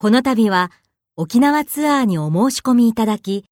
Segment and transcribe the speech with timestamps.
[0.00, 0.70] この度は
[1.16, 3.44] 沖縄ツアーにお申し込みいただき、